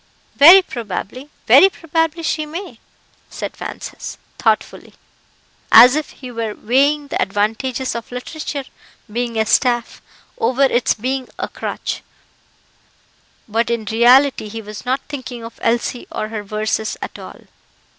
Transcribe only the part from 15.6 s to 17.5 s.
Elsie or her verses, at all.